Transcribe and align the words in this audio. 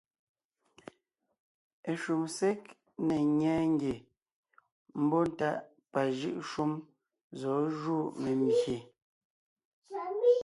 Eshúm 1.91 2.23
ség 2.35 2.59
ne 3.07 3.15
ńnyɛɛ 3.29 3.61
ngie 3.73 3.95
mbɔ́ntáʼ 5.01 5.57
pajʉ́ʼ 5.91 6.39
shúm 6.49 6.71
zɔ̌ 7.39 7.57
jú 7.79 7.97
membyè. 8.21 8.77